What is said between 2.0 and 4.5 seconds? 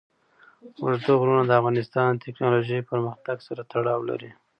د تکنالوژۍ پرمختګ سره تړاو لري.